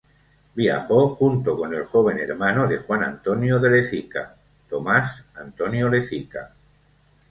[0.55, 4.35] Viajó junto con el joven hermano de Juan Antonio de Lezica,
[4.67, 6.55] Tomás Antonio Lezica.